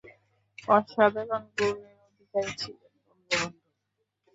[0.67, 3.59] অসাধারণ গুণের অধিকারী ছিলেন বঙ্গবন্ধু।